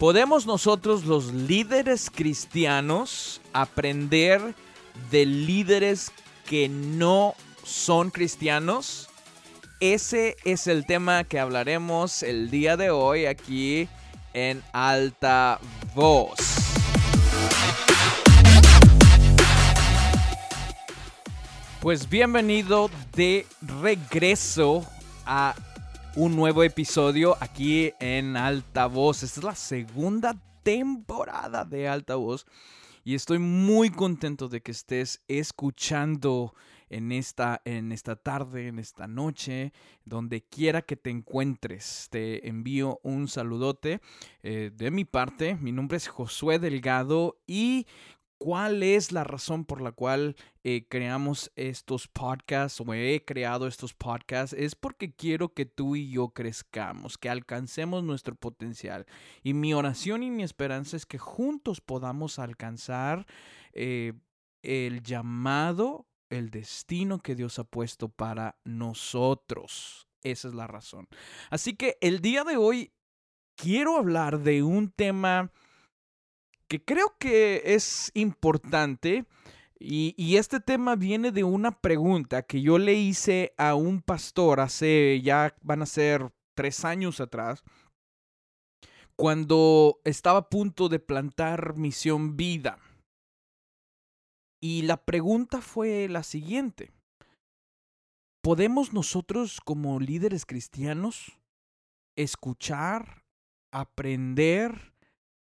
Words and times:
¿Podemos 0.00 0.46
nosotros 0.46 1.04
los 1.04 1.30
líderes 1.34 2.08
cristianos 2.08 3.42
aprender 3.52 4.54
de 5.10 5.26
líderes 5.26 6.10
que 6.46 6.70
no 6.70 7.34
son 7.64 8.10
cristianos? 8.10 9.10
Ese 9.78 10.38
es 10.46 10.68
el 10.68 10.86
tema 10.86 11.24
que 11.24 11.38
hablaremos 11.38 12.22
el 12.22 12.50
día 12.50 12.78
de 12.78 12.88
hoy 12.88 13.26
aquí 13.26 13.90
en 14.32 14.62
alta 14.72 15.60
voz. 15.94 16.38
Pues 21.80 22.08
bienvenido 22.08 22.88
de 23.14 23.46
regreso 23.60 24.86
a 25.26 25.54
un 26.16 26.34
nuevo 26.34 26.64
episodio 26.64 27.36
aquí 27.40 27.92
en 28.00 28.36
Alta 28.36 28.86
Voz. 28.86 29.22
Esta 29.22 29.40
es 29.40 29.44
la 29.44 29.54
segunda 29.54 30.36
temporada 30.62 31.64
de 31.64 31.88
Alta 31.88 32.16
Voz 32.16 32.46
y 33.04 33.14
estoy 33.14 33.38
muy 33.38 33.90
contento 33.90 34.48
de 34.48 34.60
que 34.60 34.72
estés 34.72 35.22
escuchando 35.28 36.54
en 36.88 37.12
esta, 37.12 37.62
en 37.64 37.92
esta 37.92 38.16
tarde, 38.16 38.66
en 38.66 38.78
esta 38.78 39.06
noche, 39.06 39.72
donde 40.04 40.42
quiera 40.42 40.82
que 40.82 40.96
te 40.96 41.10
encuentres. 41.10 42.08
Te 42.10 42.48
envío 42.48 42.98
un 43.02 43.28
saludote 43.28 44.00
eh, 44.42 44.70
de 44.74 44.90
mi 44.90 45.04
parte. 45.04 45.54
Mi 45.54 45.70
nombre 45.70 45.96
es 45.96 46.08
Josué 46.08 46.58
Delgado 46.58 47.38
y 47.46 47.86
¿Cuál 48.40 48.82
es 48.82 49.12
la 49.12 49.22
razón 49.22 49.66
por 49.66 49.82
la 49.82 49.92
cual 49.92 50.34
eh, 50.64 50.86
creamos 50.88 51.52
estos 51.56 52.08
podcasts 52.08 52.80
o 52.80 52.94
he 52.94 53.22
creado 53.22 53.66
estos 53.66 53.92
podcasts? 53.92 54.56
Es 54.58 54.74
porque 54.74 55.14
quiero 55.14 55.52
que 55.52 55.66
tú 55.66 55.94
y 55.94 56.10
yo 56.10 56.30
crezcamos, 56.30 57.18
que 57.18 57.28
alcancemos 57.28 58.02
nuestro 58.02 58.34
potencial. 58.34 59.04
Y 59.42 59.52
mi 59.52 59.74
oración 59.74 60.22
y 60.22 60.30
mi 60.30 60.42
esperanza 60.42 60.96
es 60.96 61.04
que 61.04 61.18
juntos 61.18 61.82
podamos 61.82 62.38
alcanzar 62.38 63.26
eh, 63.74 64.14
el 64.62 65.02
llamado, 65.02 66.08
el 66.30 66.48
destino 66.48 67.18
que 67.18 67.34
Dios 67.34 67.58
ha 67.58 67.64
puesto 67.64 68.08
para 68.08 68.58
nosotros. 68.64 70.08
Esa 70.22 70.48
es 70.48 70.54
la 70.54 70.66
razón. 70.66 71.08
Así 71.50 71.74
que 71.76 71.98
el 72.00 72.22
día 72.22 72.44
de 72.44 72.56
hoy 72.56 72.94
quiero 73.54 73.98
hablar 73.98 74.40
de 74.40 74.62
un 74.62 74.90
tema 74.92 75.52
que 76.70 76.82
creo 76.82 77.16
que 77.18 77.62
es 77.74 78.12
importante. 78.14 79.26
Y, 79.80 80.36
este 80.36 80.60
tema 80.60 80.94
viene 80.94 81.32
de 81.32 81.42
una 81.42 81.80
pregunta 81.80 82.42
que 82.42 82.60
yo 82.62 82.78
le 82.78 82.94
hice 82.94 83.54
a 83.56 83.74
un 83.74 84.02
pastor 84.02 84.60
hace 84.60 85.20
ya 85.22 85.56
van 85.62 85.82
a 85.82 85.86
ser 85.86 86.32
tres 86.54 86.84
años 86.84 87.18
atrás, 87.18 87.62
cuando 89.16 90.00
estaba 90.04 90.38
a 90.38 90.48
punto 90.50 90.90
de 90.90 90.98
plantar 90.98 91.76
Misión 91.76 92.36
Vida. 92.36 92.78
Y 94.62 94.82
la 94.82 94.98
pregunta 94.98 95.62
fue 95.62 96.08
la 96.08 96.22
siguiente. 96.22 96.92
¿Podemos 98.42 98.92
nosotros 98.92 99.60
como 99.62 99.98
líderes 99.98 100.44
cristianos 100.44 101.38
escuchar, 102.16 103.24
aprender 103.72 104.89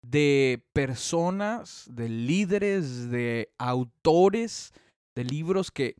de 0.09 0.63
personas, 0.73 1.87
de 1.91 2.09
líderes, 2.09 3.09
de 3.09 3.49
autores 3.57 4.73
de 5.15 5.23
libros 5.23 5.71
que, 5.71 5.95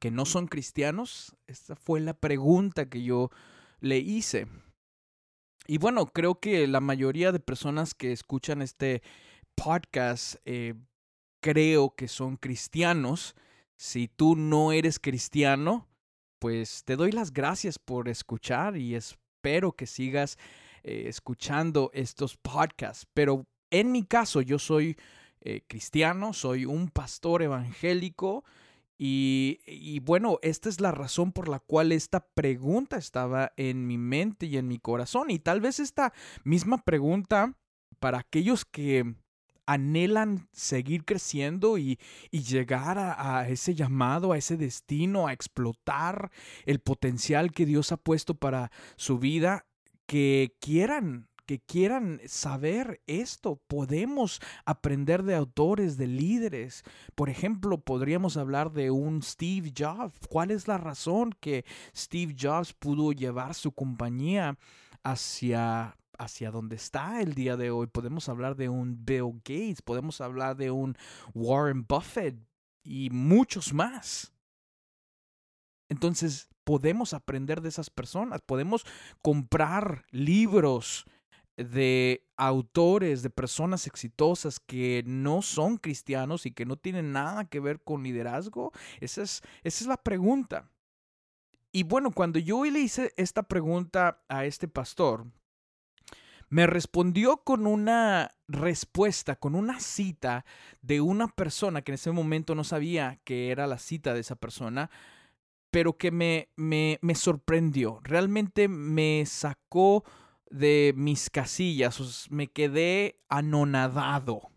que 0.00 0.10
no 0.10 0.24
son 0.24 0.46
cristianos? 0.46 1.36
Esta 1.46 1.76
fue 1.76 2.00
la 2.00 2.14
pregunta 2.14 2.88
que 2.88 3.02
yo 3.02 3.30
le 3.80 3.98
hice. 3.98 4.46
Y 5.66 5.78
bueno, 5.78 6.06
creo 6.06 6.36
que 6.40 6.66
la 6.66 6.80
mayoría 6.80 7.30
de 7.30 7.40
personas 7.40 7.94
que 7.94 8.12
escuchan 8.12 8.62
este 8.62 9.02
podcast 9.54 10.36
eh, 10.44 10.74
creo 11.42 11.94
que 11.94 12.08
son 12.08 12.36
cristianos. 12.36 13.34
Si 13.76 14.08
tú 14.08 14.34
no 14.34 14.72
eres 14.72 14.98
cristiano, 14.98 15.86
pues 16.38 16.84
te 16.84 16.96
doy 16.96 17.12
las 17.12 17.32
gracias 17.32 17.78
por 17.78 18.08
escuchar 18.08 18.76
y 18.76 18.94
espero 18.94 19.72
que 19.72 19.86
sigas 19.86 20.38
eh, 20.82 21.04
escuchando 21.06 21.90
estos 21.92 22.36
podcasts. 22.36 23.06
Pero 23.14 23.46
en 23.70 23.92
mi 23.92 24.04
caso, 24.04 24.40
yo 24.40 24.58
soy 24.58 24.96
eh, 25.40 25.62
cristiano, 25.66 26.32
soy 26.32 26.64
un 26.64 26.88
pastor 26.88 27.42
evangélico. 27.42 28.44
Y, 29.00 30.00
bueno, 30.00 30.40
esta 30.42 30.68
es 30.68 30.80
la 30.80 30.90
razón 30.90 31.30
por 31.30 31.48
la 31.48 31.60
cual 31.60 31.92
esta 31.92 32.26
pregunta 32.34 32.96
estaba 32.96 33.52
en 33.56 33.86
mi 33.86 33.96
mente 33.96 34.46
y 34.46 34.56
en 34.56 34.66
mi 34.66 34.78
corazón. 34.78 35.30
Y 35.30 35.38
tal 35.38 35.60
vez 35.60 35.78
esta 35.78 36.12
misma 36.42 36.78
pregunta 36.78 37.54
para 38.00 38.18
aquellos 38.18 38.64
que 38.64 39.14
anhelan 39.66 40.48
seguir 40.50 41.04
creciendo 41.04 41.78
y, 41.78 42.00
llegar 42.32 42.98
a, 42.98 43.48
ese 43.48 43.74
llamado, 43.74 44.32
a 44.32 44.38
ese 44.38 44.56
destino, 44.56 45.28
a 45.28 45.32
explotar 45.32 46.32
el 46.64 46.80
potencial 46.80 47.52
que 47.52 47.66
Dios 47.66 47.92
ha 47.92 47.98
puesto 47.98 48.34
para 48.34 48.72
su 48.96 49.18
vida, 49.18 49.67
que 50.08 50.56
quieran 50.60 51.28
que 51.46 51.60
quieran 51.60 52.20
saber 52.26 53.00
esto. 53.06 53.58
Podemos 53.68 54.38
aprender 54.66 55.22
de 55.22 55.34
autores, 55.34 55.96
de 55.96 56.06
líderes. 56.06 56.82
Por 57.14 57.30
ejemplo, 57.30 57.78
podríamos 57.78 58.36
hablar 58.36 58.70
de 58.70 58.90
un 58.90 59.22
Steve 59.22 59.72
Jobs. 59.74 60.18
¿Cuál 60.28 60.50
es 60.50 60.68
la 60.68 60.76
razón 60.76 61.34
que 61.40 61.64
Steve 61.96 62.36
Jobs 62.38 62.74
pudo 62.74 63.12
llevar 63.12 63.54
su 63.54 63.72
compañía 63.72 64.58
hacia 65.02 65.96
hacia 66.18 66.50
donde 66.50 66.76
está 66.76 67.22
el 67.22 67.32
día 67.32 67.56
de 67.56 67.70
hoy? 67.70 67.86
Podemos 67.86 68.28
hablar 68.28 68.54
de 68.54 68.68
un 68.68 69.06
Bill 69.06 69.36
Gates, 69.36 69.80
podemos 69.80 70.20
hablar 70.20 70.54
de 70.54 70.70
un 70.70 70.98
Warren 71.32 71.86
Buffett 71.88 72.36
y 72.82 73.08
muchos 73.08 73.72
más. 73.72 74.34
Entonces, 75.88 76.48
podemos 76.64 77.14
aprender 77.14 77.62
de 77.62 77.70
esas 77.70 77.90
personas, 77.90 78.42
podemos 78.42 78.84
comprar 79.22 80.04
libros 80.10 81.06
de 81.56 82.24
autores, 82.36 83.22
de 83.22 83.30
personas 83.30 83.86
exitosas 83.86 84.60
que 84.60 85.02
no 85.06 85.42
son 85.42 85.76
cristianos 85.76 86.46
y 86.46 86.52
que 86.52 86.66
no 86.66 86.76
tienen 86.76 87.12
nada 87.12 87.46
que 87.46 87.60
ver 87.60 87.80
con 87.82 88.04
liderazgo? 88.04 88.72
Esa 89.00 89.22
es, 89.22 89.42
esa 89.64 89.84
es 89.84 89.86
la 89.86 89.96
pregunta. 89.96 90.70
Y 91.72 91.82
bueno, 91.82 92.12
cuando 92.12 92.38
yo 92.38 92.64
le 92.64 92.78
hice 92.78 93.12
esta 93.16 93.42
pregunta 93.42 94.22
a 94.28 94.44
este 94.44 94.68
pastor, 94.68 95.26
me 96.48 96.66
respondió 96.66 97.38
con 97.38 97.66
una 97.66 98.30
respuesta, 98.46 99.36
con 99.36 99.54
una 99.54 99.80
cita 99.80 100.46
de 100.80 101.00
una 101.00 101.28
persona 101.28 101.82
que 101.82 101.92
en 101.92 101.96
ese 101.96 102.10
momento 102.10 102.54
no 102.54 102.64
sabía 102.64 103.20
que 103.24 103.50
era 103.50 103.66
la 103.66 103.78
cita 103.78 104.14
de 104.14 104.20
esa 104.20 104.36
persona, 104.36 104.90
pero 105.70 105.96
que 105.96 106.10
me, 106.10 106.48
me, 106.56 106.98
me 107.02 107.14
sorprendió. 107.14 108.00
Realmente 108.02 108.68
me 108.68 109.24
sacó 109.26 110.04
de 110.50 110.94
mis 110.96 111.30
casillas, 111.30 112.26
me 112.30 112.48
quedé 112.48 113.20
anonadado, 113.28 114.50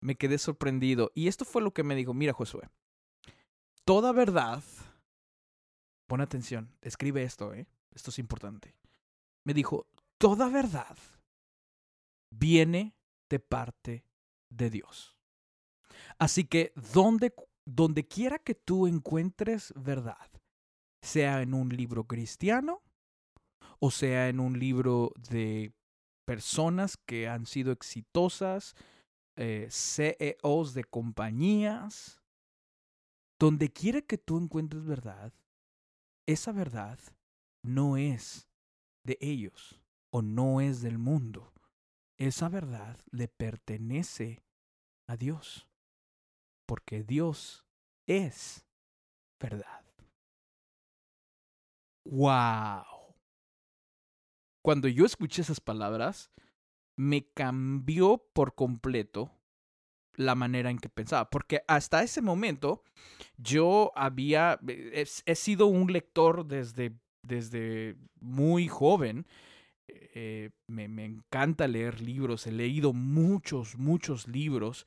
me 0.00 0.16
quedé 0.16 0.38
sorprendido. 0.38 1.12
Y 1.14 1.28
esto 1.28 1.44
fue 1.44 1.62
lo 1.62 1.72
que 1.72 1.82
me 1.82 1.94
dijo, 1.94 2.14
mira 2.14 2.32
Josué, 2.32 2.68
toda 3.84 4.12
verdad, 4.12 4.62
pon 6.06 6.20
atención, 6.20 6.72
escribe 6.80 7.22
esto, 7.22 7.52
¿eh? 7.52 7.66
esto 7.92 8.10
es 8.10 8.18
importante. 8.18 8.74
Me 9.44 9.54
dijo, 9.54 9.86
toda 10.18 10.48
verdad 10.48 10.96
viene 12.30 12.96
de 13.28 13.38
parte 13.38 14.04
de 14.48 14.70
Dios. 14.70 15.16
Así 16.18 16.44
que, 16.44 16.72
¿dónde 16.92 17.34
donde 17.66 18.06
quiera 18.06 18.38
que 18.38 18.54
tú 18.54 18.86
encuentres 18.86 19.74
verdad, 19.76 20.30
sea 21.02 21.42
en 21.42 21.52
un 21.52 21.68
libro 21.68 22.04
cristiano 22.04 22.82
o 23.78 23.90
sea 23.90 24.28
en 24.28 24.40
un 24.40 24.58
libro 24.58 25.12
de 25.30 25.72
personas 26.26 26.96
que 26.96 27.28
han 27.28 27.46
sido 27.46 27.72
exitosas, 27.72 28.74
eh, 29.36 29.68
CEOs 29.70 30.74
de 30.74 30.84
compañías, 30.84 32.20
donde 33.38 33.72
quiera 33.72 34.00
que 34.00 34.18
tú 34.18 34.38
encuentres 34.38 34.84
verdad, 34.84 35.32
esa 36.26 36.52
verdad 36.52 36.98
no 37.62 37.96
es 37.96 38.48
de 39.04 39.18
ellos 39.20 39.80
o 40.10 40.22
no 40.22 40.60
es 40.60 40.80
del 40.80 40.98
mundo. 40.98 41.52
Esa 42.18 42.48
verdad 42.48 42.98
le 43.10 43.28
pertenece 43.28 44.42
a 45.06 45.16
Dios 45.16 45.68
porque 46.66 47.02
Dios 47.02 47.64
es 48.06 48.66
verdad. 49.40 49.84
¡Wow! 52.04 53.14
Cuando 54.62 54.88
yo 54.88 55.06
escuché 55.06 55.42
esas 55.42 55.60
palabras, 55.60 56.30
me 56.96 57.28
cambió 57.32 58.24
por 58.32 58.54
completo 58.54 59.30
la 60.14 60.34
manera 60.34 60.70
en 60.70 60.78
que 60.78 60.88
pensaba, 60.88 61.28
porque 61.28 61.62
hasta 61.68 62.02
ese 62.02 62.22
momento 62.22 62.82
yo 63.36 63.92
había, 63.94 64.58
he, 64.66 65.06
he 65.24 65.34
sido 65.34 65.66
un 65.66 65.92
lector 65.92 66.46
desde, 66.46 66.98
desde 67.22 67.96
muy 68.18 68.66
joven 68.66 69.26
eh, 69.88 70.50
me, 70.66 70.88
me 70.88 71.04
encanta 71.04 71.68
leer 71.68 72.00
libros, 72.00 72.46
he 72.46 72.52
leído 72.52 72.92
muchos, 72.92 73.76
muchos 73.76 74.26
libros, 74.26 74.86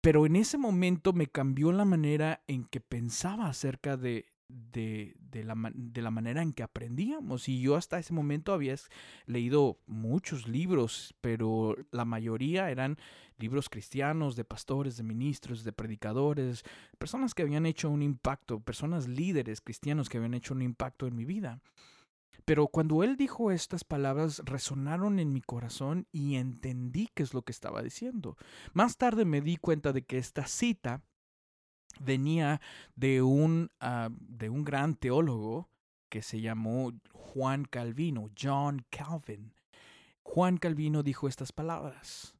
pero 0.00 0.26
en 0.26 0.36
ese 0.36 0.58
momento 0.58 1.12
me 1.12 1.26
cambió 1.26 1.72
la 1.72 1.84
manera 1.84 2.42
en 2.46 2.64
que 2.64 2.80
pensaba 2.80 3.46
acerca 3.46 3.96
de, 3.96 4.26
de, 4.48 5.14
la, 5.44 5.54
de, 5.74 6.02
la, 6.02 6.10
manera 6.10 6.42
en 6.42 6.52
que 6.52 6.62
aprendíamos. 6.62 7.48
Y 7.48 7.60
yo 7.60 7.76
hasta 7.76 7.98
ese 7.98 8.12
momento 8.12 8.52
había 8.52 8.74
leído 9.26 9.78
muchos 9.86 10.48
libros, 10.48 11.14
pero 11.20 11.76
la 11.90 12.04
mayoría 12.04 12.70
eran 12.70 12.98
libros 13.38 13.68
cristianos, 13.68 14.36
de 14.36 14.44
pastores, 14.44 14.96
de 14.96 15.02
ministros, 15.02 15.64
de 15.64 15.72
predicadores, 15.72 16.62
personas 16.98 17.34
que 17.34 17.42
habían 17.42 17.66
hecho 17.66 17.90
un 17.90 18.02
impacto, 18.02 18.60
personas 18.60 19.08
líderes 19.08 19.60
cristianos 19.60 20.08
que 20.08 20.18
habían 20.18 20.34
hecho 20.34 20.54
un 20.54 20.62
impacto 20.62 21.06
en 21.06 21.16
mi 21.16 21.24
vida. 21.24 21.60
Pero 22.44 22.68
cuando 22.68 23.02
él 23.02 23.16
dijo 23.16 23.50
estas 23.50 23.84
palabras 23.84 24.42
resonaron 24.44 25.18
en 25.18 25.32
mi 25.32 25.40
corazón 25.40 26.06
y 26.12 26.36
entendí 26.36 27.08
qué 27.14 27.22
es 27.22 27.34
lo 27.34 27.42
que 27.42 27.52
estaba 27.52 27.82
diciendo. 27.82 28.36
Más 28.72 28.96
tarde 28.96 29.24
me 29.24 29.40
di 29.40 29.56
cuenta 29.56 29.92
de 29.92 30.02
que 30.02 30.18
esta 30.18 30.46
cita 30.46 31.02
venía 31.98 32.60
de 32.94 33.22
un, 33.22 33.70
uh, 33.82 34.14
de 34.18 34.48
un 34.48 34.64
gran 34.64 34.94
teólogo 34.94 35.68
que 36.08 36.22
se 36.22 36.40
llamó 36.40 36.92
Juan 37.12 37.64
Calvino, 37.64 38.30
John 38.40 38.84
Calvin. 38.90 39.54
Juan 40.22 40.58
Calvino 40.58 41.02
dijo 41.02 41.28
estas 41.28 41.52
palabras, 41.52 42.36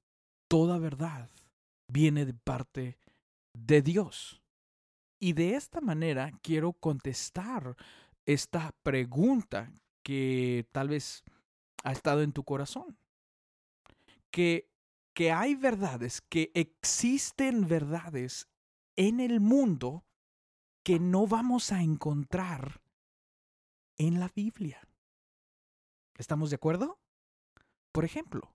toda 0.48 0.78
verdad 0.78 1.30
viene 1.88 2.24
de 2.24 2.34
parte 2.34 2.98
de 3.52 3.82
Dios. 3.82 4.42
Y 5.18 5.34
de 5.34 5.54
esta 5.54 5.80
manera 5.80 6.32
quiero 6.42 6.72
contestar 6.72 7.76
esta 8.26 8.72
pregunta 8.82 9.72
que 10.02 10.66
tal 10.72 10.88
vez 10.88 11.24
ha 11.84 11.92
estado 11.92 12.22
en 12.22 12.32
tu 12.32 12.44
corazón. 12.44 12.96
Que, 14.30 14.70
que 15.14 15.32
hay 15.32 15.54
verdades, 15.54 16.20
que 16.20 16.50
existen 16.54 17.66
verdades 17.66 18.48
en 18.96 19.20
el 19.20 19.40
mundo 19.40 20.04
que 20.82 20.98
no 20.98 21.26
vamos 21.26 21.72
a 21.72 21.82
encontrar 21.82 22.80
en 23.96 24.20
la 24.20 24.30
Biblia. 24.34 24.80
¿Estamos 26.16 26.50
de 26.50 26.56
acuerdo? 26.56 26.98
Por 27.92 28.04
ejemplo, 28.04 28.54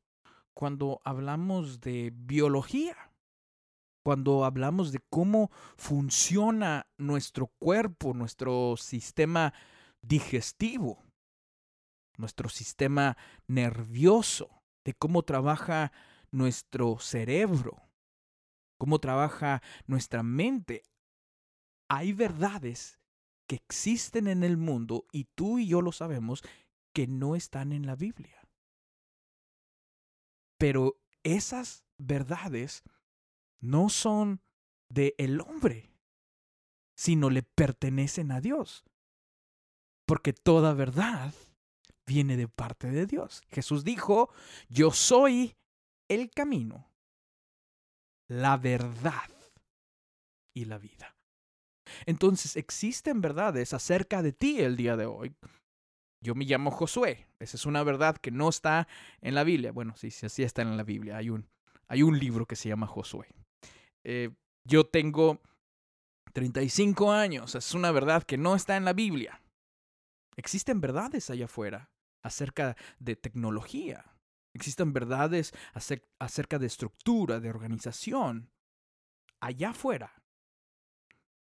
cuando 0.54 1.02
hablamos 1.04 1.82
de 1.82 2.12
biología, 2.16 2.96
cuando 4.04 4.46
hablamos 4.46 4.92
de 4.92 5.00
cómo 5.10 5.52
funciona 5.78 6.88
nuestro 6.98 7.48
cuerpo, 7.60 8.14
nuestro 8.14 8.76
sistema 8.78 9.54
digestivo, 10.02 11.05
nuestro 12.18 12.50
sistema 12.50 13.18
nervioso, 13.48 14.64
de 14.84 14.94
cómo 14.94 15.24
trabaja 15.24 15.92
nuestro 16.32 17.00
cerebro, 17.00 17.82
cómo 18.78 19.00
trabaja 19.00 19.62
nuestra 19.88 20.24
mente. 20.24 20.84
Hay 21.90 22.14
verdades 22.14 23.00
que 23.48 23.56
existen 23.56 24.28
en 24.28 24.44
el 24.44 24.58
mundo 24.58 25.06
y 25.12 25.26
tú 25.36 25.60
y 25.60 25.68
yo 25.68 25.82
lo 25.82 25.92
sabemos 25.92 26.44
que 26.94 27.08
no 27.08 27.36
están 27.36 27.72
en 27.72 27.86
la 27.86 27.96
Biblia. 27.96 28.48
Pero 30.58 30.98
esas 31.24 31.84
verdades 31.98 32.84
no 33.60 33.90
son 33.90 34.42
de 34.90 35.16
el 35.18 35.42
hombre, 35.42 35.92
sino 36.96 37.30
le 37.30 37.44
pertenecen 37.44 38.32
a 38.32 38.42
Dios. 38.42 38.86
Porque 40.06 40.34
toda 40.34 40.74
verdad 40.74 41.34
viene 42.06 42.38
de 42.38 42.48
parte 42.48 42.90
de 42.90 43.06
Dios. 43.06 43.42
Jesús 43.50 43.84
dijo, 43.84 44.30
yo 44.70 44.92
soy 44.92 45.56
el 46.08 46.30
camino, 46.30 46.92
la 48.28 48.58
verdad 48.58 49.30
y 50.54 50.66
la 50.66 50.78
vida. 50.78 51.16
Entonces 52.06 52.56
existen 52.56 53.22
verdades 53.22 53.74
acerca 53.74 54.22
de 54.22 54.34
ti 54.34 54.62
el 54.62 54.76
día 54.76 54.96
de 54.96 55.06
hoy. 55.06 55.36
Yo 56.22 56.34
me 56.34 56.46
llamo 56.46 56.72
Josué. 56.72 57.28
Esa 57.40 57.58
es 57.58 57.66
una 57.66 57.84
verdad 57.84 58.18
que 58.18 58.32
no 58.32 58.50
está 58.50 58.88
en 59.22 59.36
la 59.36 59.44
Biblia. 59.44 59.72
Bueno, 59.72 59.96
sí, 59.96 60.10
sí, 60.10 60.28
sí 60.30 60.44
está 60.44 60.62
en 60.64 60.78
la 60.78 60.84
Biblia. 60.84 61.18
Hay 61.18 61.30
un, 61.30 61.48
hay 61.88 62.02
un 62.02 62.18
libro 62.18 62.46
que 62.46 62.56
se 62.56 62.70
llama 62.70 62.88
Josué. 62.88 63.28
Eh, 64.04 64.32
yo 64.64 64.86
tengo 64.86 65.42
35 66.34 67.12
años. 67.12 67.54
Es 67.54 67.76
una 67.76 67.92
verdad 67.92 68.24
que 68.24 68.38
no 68.38 68.56
está 68.56 68.76
en 68.76 68.86
la 68.86 68.94
Biblia. 68.94 69.42
Existen 70.36 70.82
verdades 70.82 71.30
allá 71.30 71.46
afuera 71.46 71.92
acerca 72.26 72.76
de 73.00 73.16
tecnología. 73.16 74.18
Existen 74.54 74.94
verdades 74.94 75.54
acerca 76.20 76.60
de 76.60 76.66
estructura, 76.66 77.40
de 77.40 77.50
organización, 77.50 78.50
allá 79.40 79.70
afuera, 79.70 80.24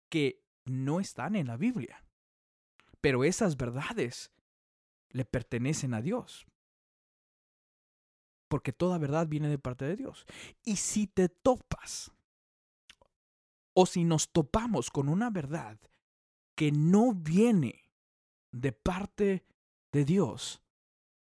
que 0.09 0.43
no 0.65 0.99
están 0.99 1.35
en 1.35 1.47
la 1.47 1.57
Biblia. 1.57 2.03
Pero 2.99 3.23
esas 3.23 3.55
verdades 3.55 4.31
le 5.09 5.23
pertenecen 5.23 5.93
a 5.93 6.01
Dios. 6.01 6.45
Porque 8.49 8.73
toda 8.73 8.97
verdad 8.97 9.27
viene 9.27 9.47
de 9.47 9.59
parte 9.59 9.85
de 9.85 9.95
Dios. 9.95 10.25
Y 10.63 10.77
si 10.77 11.07
te 11.07 11.29
topas, 11.29 12.11
o 13.73 13.85
si 13.85 14.03
nos 14.03 14.31
topamos 14.33 14.89
con 14.89 15.07
una 15.07 15.29
verdad 15.29 15.79
que 16.55 16.71
no 16.71 17.13
viene 17.13 17.87
de 18.51 18.71
parte 18.71 19.46
de 19.91 20.05
Dios 20.05 20.61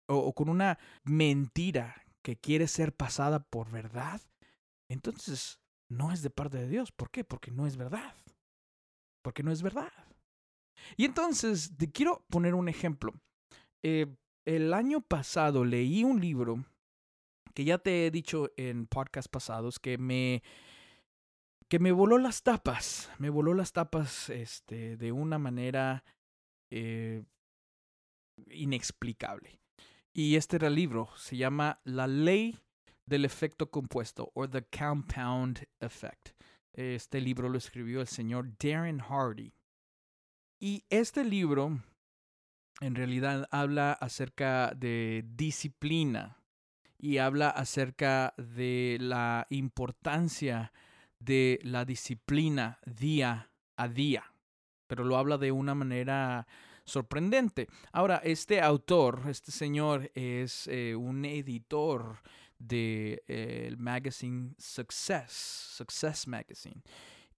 o, 0.07 0.33
con 0.33 0.49
una 0.49 0.79
mentira 1.03 2.03
que 2.23 2.37
quiere 2.37 2.67
ser 2.67 2.93
pasada 2.93 3.39
por 3.39 3.71
verdad, 3.71 4.21
entonces 4.89 5.59
no 5.89 6.11
es 6.11 6.21
de 6.21 6.29
parte 6.29 6.57
de 6.57 6.67
Dios. 6.67 6.91
¿Por 6.91 7.09
qué? 7.09 7.23
Porque 7.23 7.51
no 7.51 7.67
es 7.67 7.77
verdad. 7.77 8.15
Porque 9.23 9.43
no 9.43 9.51
es 9.51 9.61
verdad. 9.61 9.91
Y 10.95 11.05
entonces 11.05 11.75
te 11.77 11.91
quiero 11.91 12.25
poner 12.29 12.53
un 12.53 12.69
ejemplo. 12.69 13.13
Eh, 13.83 14.07
el 14.45 14.73
año 14.73 15.01
pasado 15.01 15.65
leí 15.65 16.03
un 16.03 16.21
libro 16.21 16.65
que 17.53 17.65
ya 17.65 17.77
te 17.77 18.05
he 18.05 18.11
dicho 18.11 18.51
en 18.55 18.87
podcasts 18.87 19.27
pasados 19.27 19.79
que 19.79 19.97
me 19.97 20.43
que 21.69 21.79
me 21.79 21.91
voló 21.91 22.17
las 22.17 22.43
tapas, 22.43 23.11
me 23.17 23.29
voló 23.29 23.53
las 23.53 23.73
tapas 23.73 24.29
este, 24.29 24.95
de 24.95 25.11
una 25.11 25.37
manera 25.37 26.05
eh, 26.71 27.23
inexplicable. 28.51 29.59
Y 30.13 30.35
este 30.35 30.55
era 30.57 30.67
el 30.67 30.75
libro, 30.75 31.09
se 31.15 31.37
llama 31.37 31.79
La 31.83 32.07
ley 32.07 32.57
del 33.05 33.25
efecto 33.25 33.69
compuesto 33.69 34.31
o 34.33 34.49
The 34.49 34.65
Compound 34.65 35.67
Effect. 35.79 36.29
Este 36.73 37.21
libro 37.21 37.49
lo 37.49 37.57
escribió 37.57 38.01
el 38.01 38.07
señor 38.07 38.51
Darren 38.57 38.99
Hardy. 38.99 39.53
Y 40.59 40.83
este 40.89 41.23
libro 41.23 41.81
en 42.81 42.95
realidad 42.95 43.47
habla 43.51 43.93
acerca 43.93 44.73
de 44.75 45.25
disciplina 45.27 46.43
y 46.99 47.17
habla 47.17 47.49
acerca 47.49 48.33
de 48.37 48.97
la 48.99 49.47
importancia 49.49 50.71
de 51.19 51.59
la 51.63 51.85
disciplina 51.85 52.79
día 52.85 53.51
a 53.77 53.87
día, 53.87 54.33
pero 54.87 55.03
lo 55.03 55.17
habla 55.17 55.37
de 55.37 55.51
una 55.51 55.75
manera 55.75 56.47
sorprendente. 56.87 57.67
Ahora, 57.91 58.21
este 58.23 58.61
autor, 58.61 59.23
este 59.29 59.51
señor, 59.51 60.09
es 60.15 60.67
eh, 60.67 60.95
un 60.95 61.25
editor 61.25 62.21
de 62.57 63.23
eh, 63.27 63.65
el 63.67 63.77
magazine 63.77 64.55
Success, 64.57 65.31
Success 65.31 66.27
Magazine. 66.27 66.81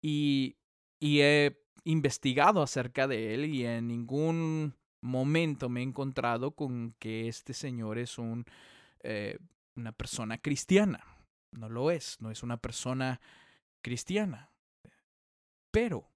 Y, 0.01 0.56
y 1.00 1.22
he 1.22 1.62
investigado 1.84 2.62
acerca 2.62 3.08
de 3.08 3.34
él 3.34 3.46
y 3.46 3.65
en 3.65 3.88
ningún 3.88 4.75
momento 5.01 5.68
me 5.70 5.82
he 5.82 5.84
encontrado 5.84 6.51
con 6.51 6.94
que 7.00 7.27
este 7.27 7.53
señor 7.53 7.98
es 7.98 8.18
un, 8.18 8.46
eh, 9.01 9.38
una 9.75 9.91
persona 9.91 10.38
cristiana. 10.38 11.03
No 11.51 11.70
lo 11.70 11.89
es, 11.89 12.22
no 12.22 12.29
es 12.32 12.44
una 12.44 12.58
persona 12.58 13.20
cristiana. 13.82 14.51
Pero 15.72 16.08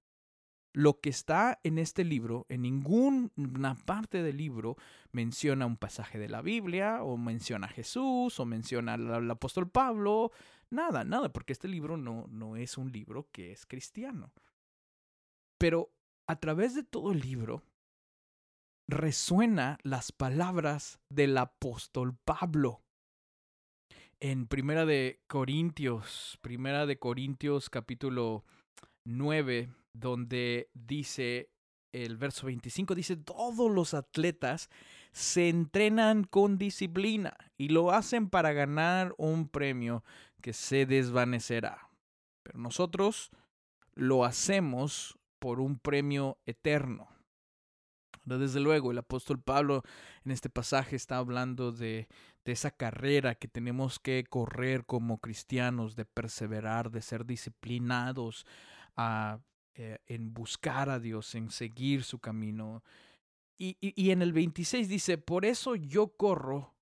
lo 0.74 1.00
que 1.00 1.08
está 1.08 1.60
en 1.62 1.78
este 1.78 2.04
libro, 2.04 2.46
en 2.48 2.62
ninguna 2.62 3.76
parte 3.86 4.22
del 4.22 4.36
libro 4.36 4.76
menciona 5.12 5.66
un 5.66 5.76
pasaje 5.76 6.18
de 6.18 6.28
la 6.28 6.42
Biblia, 6.42 7.02
o 7.04 7.16
menciona 7.16 7.68
a 7.68 7.70
Jesús, 7.70 8.40
o 8.40 8.44
menciona 8.44 8.94
al, 8.94 9.30
apóstol 9.30 9.70
Pablo, 9.70 10.32
nada, 10.70 11.04
nada, 11.04 11.32
porque 11.32 11.52
este 11.52 11.68
libro 11.68 11.96
no, 11.96 12.26
no 12.28 12.56
es 12.56 12.76
un 12.76 12.90
libro 12.90 13.28
que 13.30 13.52
es 13.52 13.66
cristiano. 13.66 14.32
Pero 15.58 15.92
a 16.28 16.40
través 16.40 16.74
de 16.74 16.82
todo 16.82 17.12
el 17.12 17.20
libro 17.20 17.62
resuena 18.88 19.78
las 19.84 20.10
palabras 20.10 20.98
del 21.08 21.38
apóstol 21.38 22.16
Pablo. 22.24 22.82
En 24.18 24.48
Primera 24.48 24.86
de 24.86 25.20
Corintios, 25.28 26.36
Primera 26.40 26.84
de 26.86 26.98
Corintios 26.98 27.70
capítulo 27.70 28.44
9, 29.06 29.70
donde 29.94 30.68
dice 30.74 31.50
el 31.92 32.16
verso 32.16 32.46
25, 32.46 32.94
dice, 32.94 33.16
todos 33.16 33.70
los 33.70 33.94
atletas 33.94 34.68
se 35.12 35.48
entrenan 35.48 36.24
con 36.24 36.58
disciplina 36.58 37.36
y 37.56 37.68
lo 37.68 37.92
hacen 37.92 38.28
para 38.28 38.52
ganar 38.52 39.14
un 39.16 39.48
premio 39.48 40.02
que 40.42 40.52
se 40.52 40.86
desvanecerá. 40.86 41.88
Pero 42.42 42.58
nosotros 42.58 43.30
lo 43.94 44.24
hacemos 44.24 45.16
por 45.38 45.60
un 45.60 45.78
premio 45.78 46.38
eterno. 46.46 47.08
Desde 48.24 48.58
luego, 48.58 48.90
el 48.90 48.98
apóstol 48.98 49.40
Pablo 49.40 49.84
en 50.24 50.32
este 50.32 50.50
pasaje 50.50 50.96
está 50.96 51.18
hablando 51.18 51.70
de, 51.70 52.08
de, 52.44 52.52
esa 52.52 52.70
carrera 52.70 53.34
que 53.34 53.48
tenemos 53.48 54.00
que 54.00 54.24
correr 54.24 54.86
como 54.86 55.18
cristianos, 55.18 55.94
de 55.94 56.06
perseverar, 56.06 56.90
de 56.90 57.02
ser 57.02 57.26
disciplinados 57.26 58.46
a, 58.96 59.40
eh, 59.74 59.98
en 60.06 60.32
buscar 60.32 60.90
a 60.90 60.98
Dios, 60.98 61.34
en 61.34 61.50
seguir 61.50 62.04
su 62.04 62.18
camino. 62.18 62.82
Y, 63.58 63.76
y, 63.80 63.92
y 64.00 64.10
en 64.10 64.22
el 64.22 64.32
26 64.32 64.88
dice, 64.88 65.18
por 65.18 65.44
eso 65.44 65.74
yo 65.76 66.08
corro 66.16 66.74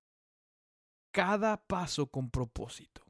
cada 1.11 1.57
paso 1.57 2.07
con 2.07 2.29
propósito. 2.29 3.03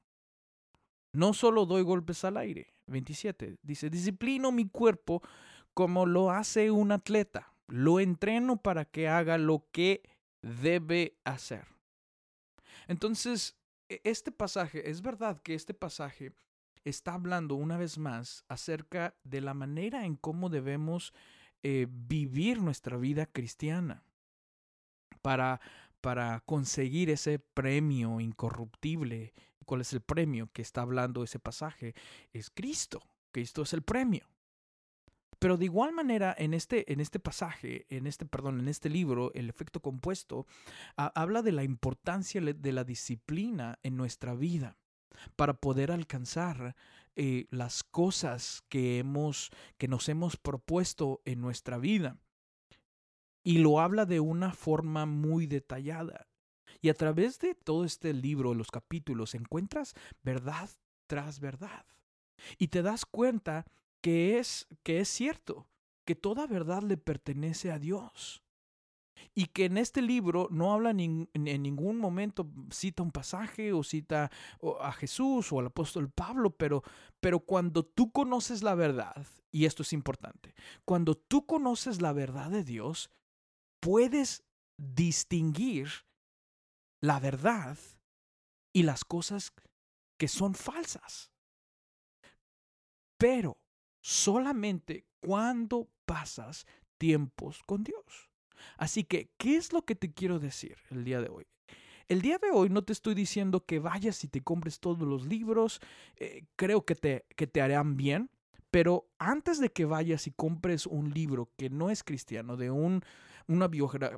No 1.13 1.33
solo 1.33 1.65
doy 1.65 1.83
golpes 1.83 2.23
al 2.23 2.37
aire. 2.37 2.73
27 2.87 3.57
dice, 3.61 3.89
disciplino 3.89 4.51
mi 4.51 4.67
cuerpo 4.67 5.21
como 5.73 6.05
lo 6.05 6.31
hace 6.31 6.69
un 6.69 6.91
atleta 6.91 7.53
lo 7.67 7.99
entreno 7.99 8.57
para 8.57 8.85
que 8.85 9.07
haga 9.07 9.37
lo 9.37 9.67
que 9.71 10.03
debe 10.41 11.17
hacer. 11.23 11.65
Entonces, 12.87 13.57
e, 13.89 14.01
este 14.03 14.31
pasaje, 14.31 14.89
es 14.89 15.01
verdad 15.01 15.41
que 15.41 15.53
este 15.53 15.73
pasaje 15.73 16.33
está 16.83 17.13
hablando 17.13 17.55
una 17.55 17.77
vez 17.77 17.97
más 17.97 18.43
acerca 18.47 19.15
de 19.23 19.41
la 19.41 19.53
manera 19.53 20.05
en 20.05 20.15
cómo 20.15 20.49
debemos 20.49 21.13
eh, 21.63 21.87
vivir 21.89 22.61
nuestra 22.61 22.97
vida 22.97 23.25
cristiana 23.25 24.03
para, 25.21 25.61
para 26.01 26.41
conseguir 26.41 27.09
ese 27.09 27.39
premio 27.39 28.19
incorruptible. 28.19 29.33
¿Cuál 29.65 29.81
es 29.81 29.93
el 29.93 30.01
premio 30.01 30.49
que 30.51 30.61
está 30.61 30.81
hablando 30.81 31.23
ese 31.23 31.39
pasaje? 31.39 31.95
Es 32.33 32.49
Cristo. 32.49 33.01
Cristo 33.31 33.61
es 33.61 33.73
el 33.73 33.81
premio. 33.81 34.27
Pero 35.39 35.57
de 35.57 35.65
igual 35.65 35.93
manera, 35.93 36.35
en 36.37 36.53
este, 36.53 36.91
en 36.91 36.99
este 36.99 37.19
pasaje, 37.19 37.85
en 37.89 38.07
este, 38.07 38.25
perdón, 38.25 38.59
en 38.59 38.67
este 38.67 38.89
libro, 38.89 39.31
el 39.33 39.49
efecto 39.49 39.81
compuesto, 39.81 40.45
habla 40.95 41.41
de 41.41 41.51
la 41.51 41.63
importancia 41.63 42.39
de 42.39 42.71
la 42.71 42.83
disciplina 42.83 43.79
en 43.83 43.97
nuestra 43.97 44.35
vida 44.35 44.77
para 45.35 45.53
poder 45.53 45.91
alcanzar 45.91 46.75
eh, 47.15 47.45
las 47.51 47.83
cosas 47.83 48.63
que 48.69 48.97
hemos, 48.97 49.51
que 49.77 49.87
nos 49.87 50.09
hemos 50.09 50.37
propuesto 50.37 51.21
en 51.25 51.41
nuestra 51.41 51.77
vida. 51.77 52.17
Y 53.43 53.59
lo 53.59 53.79
habla 53.79 54.05
de 54.05 54.19
una 54.19 54.53
forma 54.53 55.05
muy 55.05 55.47
detallada. 55.47 56.27
Y 56.81 56.89
a 56.89 56.93
través 56.93 57.39
de 57.39 57.55
todo 57.55 57.85
este 57.85 58.13
libro, 58.13 58.53
los 58.53 58.71
capítulos, 58.71 59.35
encuentras 59.35 59.93
verdad 60.23 60.69
tras 61.07 61.39
verdad. 61.39 61.85
Y 62.57 62.69
te 62.69 62.81
das 62.81 63.05
cuenta 63.05 63.65
que 64.01 64.39
es, 64.39 64.67
que 64.83 64.99
es 64.99 65.09
cierto, 65.09 65.67
que 66.05 66.15
toda 66.15 66.47
verdad 66.47 66.83
le 66.83 66.97
pertenece 66.97 67.71
a 67.71 67.79
Dios. 67.79 68.43
Y 69.33 69.47
que 69.47 69.65
en 69.65 69.77
este 69.77 70.01
libro 70.01 70.47
no 70.51 70.73
habla 70.73 70.91
en 70.91 71.27
ningún 71.33 71.97
momento, 71.97 72.47
cita 72.71 73.03
un 73.03 73.11
pasaje 73.11 73.73
o 73.73 73.83
cita 73.83 74.31
a 74.81 74.91
Jesús 74.93 75.51
o 75.51 75.59
al 75.59 75.67
apóstol 75.67 76.09
Pablo, 76.09 76.51
pero, 76.51 76.83
pero 77.19 77.39
cuando 77.39 77.83
tú 77.83 78.11
conoces 78.11 78.63
la 78.63 78.75
verdad, 78.75 79.25
y 79.51 79.65
esto 79.65 79.83
es 79.83 79.93
importante, 79.93 80.53
cuando 80.85 81.15
tú 81.15 81.45
conoces 81.45 82.01
la 82.01 82.13
verdad 82.13 82.49
de 82.49 82.63
Dios, 82.63 83.09
puedes 83.79 84.43
distinguir 84.77 85.89
la 87.01 87.19
verdad 87.19 87.77
y 88.73 88.83
las 88.83 89.03
cosas 89.03 89.53
que 90.17 90.27
son 90.27 90.55
falsas. 90.55 91.31
Pero 93.17 93.57
solamente 94.01 95.05
cuando 95.21 95.89
pasas 96.05 96.65
tiempos 96.97 97.61
con 97.65 97.83
Dios. 97.83 98.32
Así 98.77 99.03
que, 99.03 99.29
¿qué 99.37 99.55
es 99.55 99.73
lo 99.73 99.83
que 99.83 99.95
te 99.95 100.11
quiero 100.11 100.39
decir 100.39 100.77
el 100.89 101.03
día 101.03 101.21
de 101.21 101.29
hoy? 101.29 101.45
El 102.07 102.21
día 102.21 102.37
de 102.37 102.51
hoy 102.51 102.69
no 102.69 102.83
te 102.83 102.93
estoy 102.93 103.15
diciendo 103.15 103.65
que 103.65 103.79
vayas 103.79 104.23
y 104.23 104.27
te 104.27 104.41
compres 104.41 104.79
todos 104.79 105.07
los 105.07 105.25
libros, 105.25 105.79
eh, 106.17 106.45
creo 106.55 106.85
que 106.85 106.95
te, 106.95 107.25
que 107.35 107.47
te 107.47 107.61
harán 107.61 107.95
bien, 107.95 108.29
pero 108.71 109.07
antes 109.19 109.59
de 109.59 109.71
que 109.71 109.85
vayas 109.85 110.27
y 110.27 110.31
compres 110.31 110.85
un 110.85 111.11
libro 111.11 111.49
que 111.57 111.69
no 111.69 111.89
es 111.89 112.03
cristiano, 112.03 112.57
de 112.57 112.71
un, 112.71 113.01
una, 113.47 113.69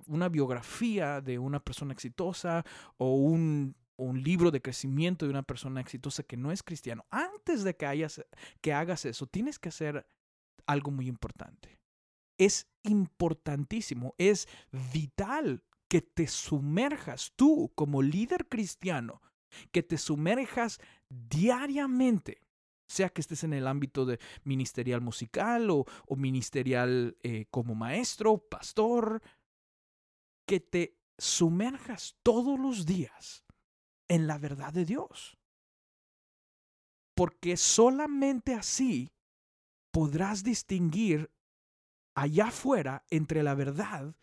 una 0.07 0.29
biografía 0.29 1.21
de 1.21 1.37
una 1.37 1.59
persona 1.59 1.93
exitosa 1.93 2.65
o 2.97 3.15
un 3.15 3.75
un 3.97 4.21
libro 4.21 4.51
de 4.51 4.61
crecimiento 4.61 5.25
de 5.25 5.31
una 5.31 5.43
persona 5.43 5.81
exitosa 5.81 6.23
que 6.23 6.37
no 6.37 6.51
es 6.51 6.63
cristiano, 6.63 7.05
antes 7.09 7.63
de 7.63 7.75
que, 7.75 7.85
hayas, 7.85 8.23
que 8.61 8.73
hagas 8.73 9.05
eso, 9.05 9.27
tienes 9.27 9.59
que 9.59 9.69
hacer 9.69 10.05
algo 10.65 10.91
muy 10.91 11.07
importante. 11.07 11.79
Es 12.37 12.67
importantísimo, 12.83 14.13
es 14.17 14.47
vital 14.93 15.63
que 15.87 16.01
te 16.01 16.27
sumerjas 16.27 17.33
tú 17.35 17.71
como 17.75 18.01
líder 18.01 18.47
cristiano, 18.47 19.21
que 19.71 19.83
te 19.83 19.97
sumerjas 19.97 20.79
diariamente, 21.09 22.41
sea 22.87 23.09
que 23.09 23.21
estés 23.21 23.43
en 23.43 23.53
el 23.53 23.67
ámbito 23.67 24.05
de 24.05 24.19
ministerial 24.43 25.01
musical 25.01 25.69
o, 25.69 25.85
ministerial 26.15 27.17
eh, 27.23 27.45
como 27.49 27.75
maestro, 27.75 28.37
pastor, 28.37 29.21
que 30.45 30.59
te 30.59 30.97
sumerjas 31.17 32.17
todos 32.23 32.59
los 32.59 32.85
días 32.85 33.45
en 34.07 34.27
la 34.27 34.37
verdad 34.37 34.73
de 34.73 34.85
Dios. 34.85 35.37
Porque 37.15 37.57
solamente 37.57 38.53
así 38.53 39.13
podrás 39.91 40.43
distinguir 40.43 41.31
allá 42.15 42.47
afuera 42.47 43.05
entre 43.09 43.43
la 43.43 43.53
verdad 43.53 44.15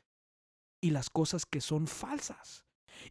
y 0.81 0.91
las 0.91 1.11
cosas 1.11 1.47
que 1.47 1.61
son 1.61 1.87
falsas. 1.87 2.65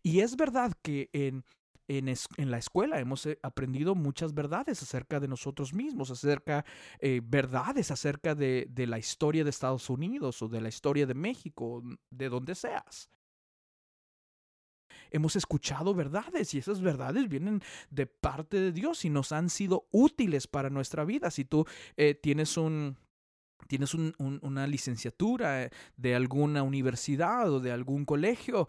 Y 0.03 0.19
es 0.19 0.35
verdad 0.35 0.73
que 0.81 1.09
en, 1.13 1.43
en, 1.87 2.51
la 2.51 2.57
escuela 2.57 2.99
hemos 2.99 3.25
eh, 3.25 3.39
aprendido 3.41 3.95
muchas 3.95 4.33
verdades 4.33 4.81
acerca 4.81 5.19
de 5.19 5.27
nosotros 5.27 5.73
mismos, 5.73 6.11
acerca 6.11 6.65
eh, 6.99 7.21
verdades 7.23 7.91
acerca 7.91 8.35
de, 8.35 8.67
de 8.69 8.87
la 8.87 8.99
historia 8.99 9.43
de 9.43 9.49
Estados 9.49 9.89
Unidos 9.89 10.41
o 10.41 10.47
de 10.47 10.61
la 10.61 10.69
historia 10.69 11.05
de 11.05 11.13
México, 11.13 11.81
de 12.09 12.29
donde 12.29 12.55
seas 12.55 13.09
hemos 15.11 15.35
escuchado 15.35 15.93
verdades 15.93 16.53
y 16.53 16.57
esas 16.57 16.81
verdades 16.81 17.27
vienen 17.27 17.61
de 17.89 18.07
parte 18.07 18.57
de 18.59 18.71
Dios 18.71 19.05
y 19.05 19.09
nos 19.09 19.31
han 19.31 19.49
sido 19.49 19.87
útiles 19.91 20.47
para 20.47 20.69
nuestra 20.69 21.03
vida. 21.03 21.29
Si 21.31 21.45
tú 21.45 21.65
eh, 21.97 22.15
tienes 22.15 22.57
un 22.57 22.97
tienes 23.67 23.93
una 23.93 24.67
licenciatura 24.67 25.69
de 25.97 26.15
alguna 26.15 26.63
universidad 26.63 27.51
o 27.51 27.59
de 27.59 27.71
algún 27.71 28.05
colegio, 28.05 28.67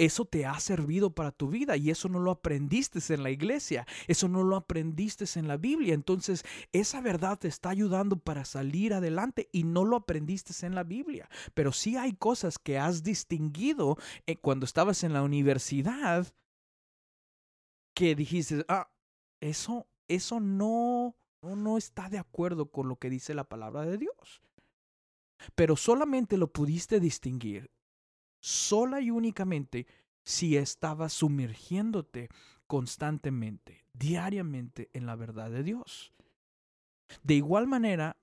eso 0.00 0.24
te 0.24 0.46
ha 0.46 0.58
servido 0.60 1.14
para 1.14 1.30
tu 1.30 1.50
vida 1.50 1.76
y 1.76 1.90
eso 1.90 2.08
no 2.08 2.20
lo 2.20 2.30
aprendiste 2.30 3.00
en 3.12 3.22
la 3.22 3.30
iglesia, 3.30 3.86
eso 4.06 4.28
no 4.28 4.42
lo 4.42 4.56
aprendiste 4.56 5.26
en 5.38 5.46
la 5.46 5.58
Biblia. 5.58 5.92
Entonces, 5.92 6.42
esa 6.72 7.02
verdad 7.02 7.38
te 7.38 7.48
está 7.48 7.68
ayudando 7.68 8.16
para 8.16 8.46
salir 8.46 8.94
adelante 8.94 9.50
y 9.52 9.64
no 9.64 9.84
lo 9.84 9.96
aprendiste 9.96 10.54
en 10.64 10.74
la 10.74 10.84
Biblia. 10.84 11.28
Pero 11.52 11.72
sí 11.72 11.98
hay 11.98 12.14
cosas 12.14 12.58
que 12.58 12.78
has 12.78 13.02
distinguido 13.02 13.98
eh, 14.26 14.36
cuando 14.38 14.64
estabas 14.64 15.04
en 15.04 15.12
la 15.12 15.22
universidad 15.22 16.32
que 17.92 18.14
dijiste, 18.14 18.64
ah, 18.68 18.90
eso, 19.42 19.86
eso 20.08 20.40
no, 20.40 21.14
no 21.42 21.76
está 21.78 22.08
de 22.08 22.18
acuerdo 22.18 22.70
con 22.70 22.88
lo 22.88 22.96
que 22.96 23.10
dice 23.10 23.34
la 23.34 23.44
palabra 23.44 23.82
de 23.82 23.98
Dios. 23.98 24.42
Pero 25.54 25.76
solamente 25.76 26.36
lo 26.36 26.52
pudiste 26.52 27.00
distinguir 27.00 27.70
sola 28.40 29.00
y 29.00 29.10
únicamente 29.10 29.86
si 30.22 30.56
estabas 30.56 31.12
sumergiéndote 31.12 32.28
constantemente, 32.66 33.84
diariamente 33.92 34.90
en 34.92 35.06
la 35.06 35.16
verdad 35.16 35.50
de 35.50 35.62
Dios. 35.62 36.12
De 37.22 37.34
igual 37.34 37.66
manera, 37.66 38.16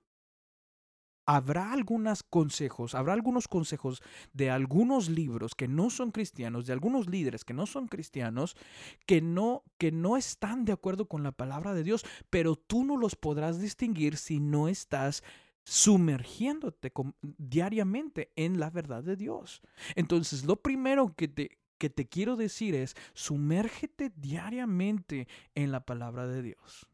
habrá 1.28 1.72
algunos 1.72 2.22
consejos, 2.22 2.94
habrá 2.94 3.12
algunos 3.12 3.48
consejos 3.48 4.02
de 4.32 4.48
algunos 4.48 5.10
libros 5.10 5.54
que 5.54 5.68
no 5.68 5.90
son 5.90 6.10
cristianos, 6.10 6.64
de 6.64 6.72
algunos 6.72 7.06
líderes 7.06 7.44
que 7.44 7.52
no 7.52 7.66
son 7.66 7.86
cristianos, 7.86 8.56
que 9.04 9.20
no 9.20 9.62
que 9.76 9.92
no 9.92 10.16
están 10.16 10.64
de 10.64 10.72
acuerdo 10.72 11.06
con 11.06 11.22
la 11.22 11.32
palabra 11.32 11.74
de 11.74 11.84
Dios, 11.84 12.06
pero 12.30 12.56
tú 12.56 12.82
no 12.82 12.96
los 12.96 13.14
podrás 13.14 13.60
distinguir 13.60 14.16
si 14.16 14.40
no 14.40 14.68
estás 14.68 15.22
sumergiéndote 15.64 16.90
diariamente 17.36 18.32
en 18.34 18.58
la 18.58 18.70
verdad 18.70 19.04
de 19.04 19.16
Dios. 19.16 19.60
Entonces, 19.96 20.46
lo 20.46 20.56
primero 20.56 21.14
que 21.14 21.28
te, 21.28 21.58
que 21.76 21.90
te 21.90 22.08
quiero 22.08 22.36
decir 22.36 22.74
es, 22.74 22.96
sumérgete 23.12 24.10
diariamente 24.16 25.28
en 25.54 25.72
la 25.72 25.84
palabra 25.84 26.26
de 26.26 26.40
Dios. 26.40 26.88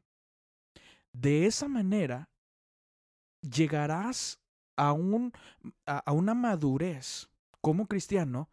De 1.13 1.47
esa 1.47 1.69
manera, 1.69 2.34
llegarás 3.51 4.41
a, 4.77 4.93
un, 4.93 5.33
a, 5.87 6.13
una 6.13 6.35
madurez 6.35 7.29
como 7.61 7.87
cristiano 7.87 8.51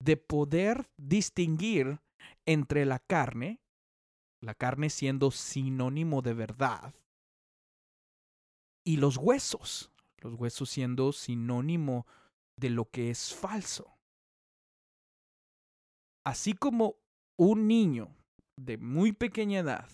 de 0.00 0.16
poder 0.16 0.90
distinguir 0.96 2.00
entre 2.46 2.84
la 2.84 2.98
carne, 2.98 3.60
la 4.42 4.54
carne 4.54 4.90
siendo 4.90 5.30
sinónimo 5.30 6.22
de 6.22 6.34
verdad, 6.34 6.94
y 8.86 8.98
los 8.98 9.16
huesos, 9.16 9.90
los 10.18 10.34
huesos 10.34 10.68
siendo 10.68 11.12
sinónimo 11.12 12.06
de 12.56 12.70
lo 12.70 12.90
que 12.90 13.10
es 13.10 13.34
falso. 13.34 13.96
Así 16.26 16.52
como 16.52 16.96
un 17.38 17.66
niño 17.66 18.14
de 18.56 18.78
muy 18.78 19.12
pequeña 19.12 19.60
edad, 19.60 19.88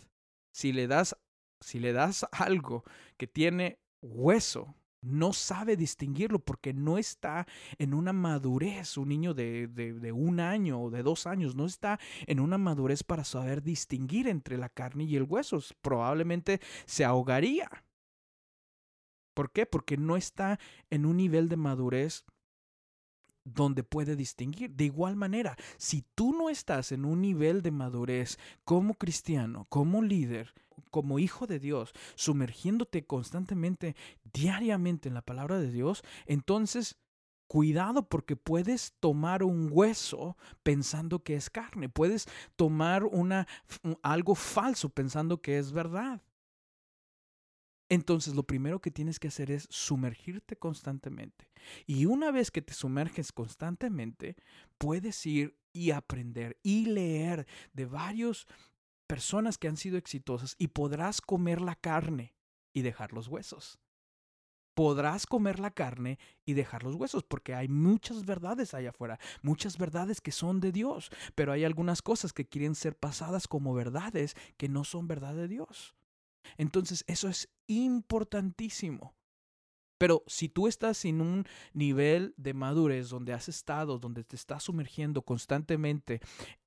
si 0.53 0.73
le 0.73 0.87
das, 0.87 1.17
si 1.61 1.79
le 1.79 1.93
das 1.93 2.27
algo 2.33 2.85
que 3.17 3.27
tiene 3.27 3.79
hueso, 4.03 4.75
no 5.03 5.33
sabe 5.33 5.77
distinguirlo 5.77 6.39
porque 6.39 6.75
no 6.75 6.99
está 6.99 7.47
en 7.79 7.95
una 7.95 8.13
madurez, 8.13 8.97
un 8.97 9.09
niño 9.09 9.35
de, 9.35 9.67
de, 9.67 10.13
un 10.13 10.41
año 10.41 10.83
o 10.83 10.91
de 10.91 11.03
dos 11.03 11.27
años, 11.27 11.55
no 11.55 11.67
está 11.67 11.99
en 12.27 12.41
una 12.41 12.59
madurez 12.59 13.03
para 13.03 13.25
saber 13.25 13.63
distinguir 13.63 14.29
entre 14.29 14.59
la 14.59 14.69
carne 14.69 15.05
y 15.05 15.17
el 15.17 15.23
hueso. 15.23 15.59
Probablemente 15.81 16.61
se 16.85 17.05
ahogaría. 17.05 17.69
¿Por 19.35 19.53
qué? 19.53 19.65
Porque 19.65 19.97
no 19.97 20.17
está 20.17 20.59
en 20.91 21.07
un 21.07 21.17
nivel 21.17 21.49
de 21.49 21.57
madurez 21.57 22.25
donde 23.45 23.83
puede 23.83 24.17
distinguir. 24.17 24.71
De 24.73 24.85
igual 24.85 25.17
manera, 25.17 25.57
si 25.79 26.05
tú 26.15 26.33
no 26.33 26.51
estás 26.51 26.93
en 26.93 27.05
un 27.05 27.23
nivel 27.23 27.63
de 27.63 27.71
madurez 27.71 28.39
como 28.65 28.95
cristiano, 28.95 29.67
como 29.71 30.03
líder, 30.03 30.53
como 30.91 31.19
hijo 31.19 31.47
de 31.47 31.59
Dios, 31.59 31.93
sumergiéndote 32.15 33.07
constantemente, 33.07 33.97
diariamente 34.33 35.09
en 35.09 35.15
la 35.15 35.23
palabra 35.23 35.59
de 35.59 35.71
Dios, 35.71 36.03
entonces 36.27 36.99
cuidado 37.51 38.09
porque 38.09 38.37
puedes 38.37 38.95
tomar 39.01 39.43
un 39.43 39.71
hueso 39.73 40.37
pensando 40.63 41.25
que 41.25 41.35
es 41.35 41.51
carne, 41.51 41.89
puedes 41.89 42.29
tomar 42.55 43.05
una 43.05 43.49
algo 44.03 44.37
falso 44.37 44.89
pensando 44.89 45.43
que 45.43 45.59
es 45.59 45.73
verdad. 45.73 46.23
Entonces 47.89 48.37
lo 48.37 48.45
primero 48.45 48.81
que 48.81 48.93
tienes 48.93 49.19
que 49.19 49.27
hacer 49.27 49.51
es 49.51 49.67
sumergirte 49.69 50.55
constantemente. 50.55 51.51
Y 51.87 52.07
una 52.07 52.31
vez 52.31 52.53
que 52.53 52.63
te 52.63 52.73
sumerges 52.73 53.33
constantemente, 53.33 54.37
puedes 54.79 55.27
ir 55.27 55.59
y 55.73 55.91
aprender 55.91 56.57
y 56.63 56.87
leer 56.87 57.49
de 57.73 57.87
varias 57.87 58.47
personas 59.11 59.59
que 59.59 59.67
han 59.67 59.77
sido 59.77 59.99
exitosas 59.99 60.55
y 60.57 60.69
podrás 60.69 61.21
comer 61.21 61.61
la 61.61 61.75
carne 61.75 62.37
y 62.73 62.83
dejar 62.83 63.13
los 63.13 63.27
huesos. 63.27 63.81
Podrás 64.75 65.27
comer 65.27 65.59
la 65.59 65.73
carne 65.73 66.21
y 66.45 66.53
dejar 66.53 66.85
los 66.85 66.95
huesos, 66.95 67.25
porque 67.25 67.57
hay 67.57 67.67
muchas 67.67 68.25
verdades 68.25 68.73
allá 68.73 68.91
afuera, 68.91 69.19
muchas 69.43 69.79
verdades 69.79 70.21
que 70.21 70.31
son 70.31 70.61
de 70.61 70.71
Dios, 70.71 71.11
pero 71.35 71.51
hay 71.51 71.65
algunas 71.65 72.03
cosas 72.03 72.33
que 72.33 72.49
quieren 72.49 72.77
ser 72.77 72.97
pasadas 72.97 73.49
como 73.49 73.75
verdades 73.75 74.37
que 74.57 74.69
no 74.69 74.85
son 74.85 75.09
verdad 75.09 75.35
de 75.35 75.49
Dios. 75.49 75.97
Entonces, 76.57 77.03
eso 77.09 77.29
es 77.29 77.49
importantísimo. 77.67 79.17
Pero 80.01 80.25
si 80.27 80.49
tú 80.49 80.67
estás 80.67 81.05
en 81.05 81.21
un 81.21 81.45
nivel 81.75 82.33
de 82.39 82.55
madurez 82.55 83.11
donde 83.11 83.35
has 83.35 83.51
estado, 83.51 83.99
donde 83.99 84.25
te 84.25 84.35
estás 84.35 84.63
sumergiendo 84.63 85.21
constantemente 85.21 86.21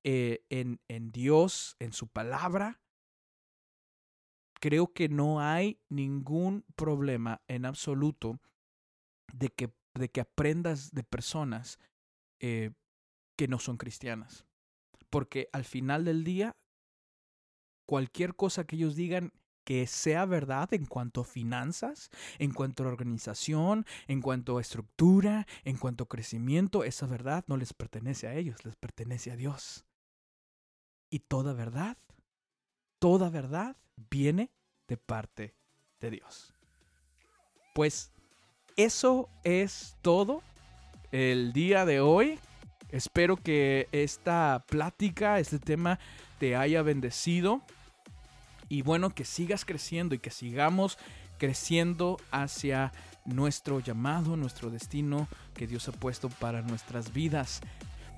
eh, 0.04 0.44
en, 0.50 0.80
en 0.86 1.10
Dios, 1.10 1.74
en 1.80 1.92
su 1.92 2.06
palabra, 2.06 2.80
creo 4.60 4.92
que 4.92 5.08
no 5.08 5.40
hay 5.40 5.80
ningún 5.88 6.64
problema 6.76 7.42
en 7.48 7.64
absoluto 7.64 8.38
de 9.32 9.48
que, 9.48 9.74
de 9.94 10.08
que 10.08 10.20
aprendas 10.20 10.92
de 10.92 11.02
personas 11.02 11.80
eh, 12.38 12.70
que 13.36 13.48
no 13.48 13.58
son 13.58 13.78
cristianas. 13.78 14.46
Porque 15.10 15.48
al 15.52 15.64
final 15.64 16.04
del 16.04 16.22
día, 16.22 16.56
cualquier 17.84 18.36
cosa 18.36 18.64
que 18.64 18.76
ellos 18.76 18.94
digan 18.94 19.32
que 19.64 19.86
sea 19.86 20.26
verdad 20.26 20.72
en 20.74 20.86
cuanto 20.86 21.22
a 21.22 21.24
finanzas, 21.24 22.10
en 22.38 22.52
cuanto 22.52 22.84
a 22.84 22.88
organización, 22.88 23.86
en 24.06 24.20
cuanto 24.20 24.58
a 24.58 24.60
estructura, 24.60 25.46
en 25.64 25.76
cuanto 25.76 26.04
a 26.04 26.08
crecimiento, 26.08 26.84
esa 26.84 27.06
verdad 27.06 27.44
no 27.48 27.56
les 27.56 27.72
pertenece 27.72 28.28
a 28.28 28.34
ellos, 28.34 28.64
les 28.64 28.76
pertenece 28.76 29.32
a 29.32 29.36
Dios. 29.36 29.84
Y 31.10 31.20
toda 31.20 31.52
verdad, 31.52 31.96
toda 32.98 33.30
verdad 33.30 33.76
viene 34.10 34.50
de 34.88 34.96
parte 34.96 35.54
de 36.00 36.10
Dios. 36.10 36.52
Pues 37.74 38.12
eso 38.76 39.28
es 39.44 39.96
todo 40.02 40.42
el 41.12 41.52
día 41.52 41.84
de 41.84 42.00
hoy. 42.00 42.38
Espero 42.90 43.36
que 43.36 43.88
esta 43.92 44.64
plática, 44.68 45.38
este 45.38 45.58
tema 45.58 45.98
te 46.38 46.54
haya 46.54 46.82
bendecido 46.82 47.62
y 48.74 48.82
bueno, 48.82 49.10
que 49.10 49.24
sigas 49.24 49.64
creciendo 49.64 50.16
y 50.16 50.18
que 50.18 50.30
sigamos 50.30 50.98
creciendo 51.38 52.18
hacia 52.32 52.92
nuestro 53.24 53.78
llamado, 53.78 54.36
nuestro 54.36 54.68
destino 54.68 55.28
que 55.54 55.68
Dios 55.68 55.86
ha 55.86 55.92
puesto 55.92 56.28
para 56.28 56.60
nuestras 56.60 57.12
vidas. 57.12 57.60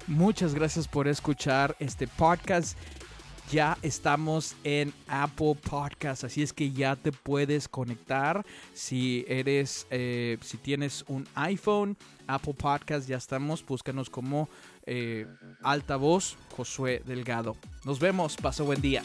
Muchas 0.07 0.55
gracias 0.55 0.89
por 0.89 1.09
escuchar 1.09 1.77
este 1.79 2.09
podcast. 2.09 2.79
Ya 3.51 3.77
estamos 3.83 4.57
en 4.65 4.95
Apple 5.09 5.57
Podcast, 5.57 6.25
así 6.25 6.43
es 6.43 6.55
que 6.55 6.73
ya 6.73 6.97
te 6.97 7.13
puedes 7.13 7.69
conectar. 7.69 8.43
Si 8.73 9.27
eres, 9.29 9.87
eh, 9.91 10.39
si 10.41 10.57
tienes 10.57 11.05
un 11.07 11.29
iPhone, 11.35 11.99
Apple 12.29 12.55
Podcast, 12.55 13.07
ya 13.07 13.19
estamos. 13.19 13.65
Búscanos 13.65 14.09
como 14.09 14.49
eh, 14.87 15.27
altavoz 15.63 16.39
Josué 16.57 17.03
Delgado. 17.05 17.59
Nos 17.85 18.01
vemos. 18.01 18.37
Paso 18.37 18.65
buen 18.65 18.81
día. 18.81 19.03